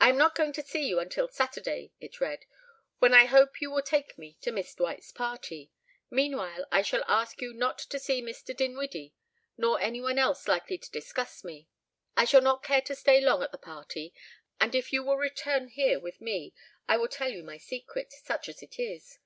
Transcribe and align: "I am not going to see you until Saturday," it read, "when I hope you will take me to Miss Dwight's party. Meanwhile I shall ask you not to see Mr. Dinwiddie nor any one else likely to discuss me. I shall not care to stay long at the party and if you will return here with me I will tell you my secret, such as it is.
"I 0.00 0.08
am 0.08 0.16
not 0.16 0.34
going 0.34 0.54
to 0.54 0.62
see 0.62 0.86
you 0.88 0.98
until 0.98 1.28
Saturday," 1.28 1.92
it 2.00 2.22
read, 2.22 2.46
"when 3.00 3.12
I 3.12 3.26
hope 3.26 3.60
you 3.60 3.70
will 3.70 3.82
take 3.82 4.16
me 4.16 4.38
to 4.40 4.50
Miss 4.50 4.74
Dwight's 4.74 5.12
party. 5.12 5.70
Meanwhile 6.08 6.66
I 6.72 6.80
shall 6.80 7.04
ask 7.06 7.42
you 7.42 7.52
not 7.52 7.76
to 7.90 7.98
see 7.98 8.22
Mr. 8.22 8.56
Dinwiddie 8.56 9.12
nor 9.58 9.78
any 9.78 10.00
one 10.00 10.18
else 10.18 10.48
likely 10.48 10.78
to 10.78 10.90
discuss 10.90 11.44
me. 11.44 11.68
I 12.16 12.24
shall 12.24 12.40
not 12.40 12.62
care 12.62 12.80
to 12.80 12.94
stay 12.94 13.20
long 13.20 13.42
at 13.42 13.52
the 13.52 13.58
party 13.58 14.14
and 14.58 14.74
if 14.74 14.90
you 14.90 15.04
will 15.04 15.18
return 15.18 15.68
here 15.68 16.00
with 16.00 16.18
me 16.22 16.54
I 16.88 16.96
will 16.96 17.06
tell 17.08 17.30
you 17.30 17.42
my 17.42 17.58
secret, 17.58 18.14
such 18.14 18.48
as 18.48 18.62
it 18.62 18.78
is. 18.78 19.18